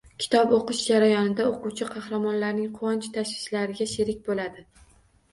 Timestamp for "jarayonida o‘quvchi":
0.85-1.87